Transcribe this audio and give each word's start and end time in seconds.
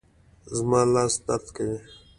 زما 0.55 0.81
لاس 0.93 1.13
درد 1.25 1.45
کوي 1.55 1.77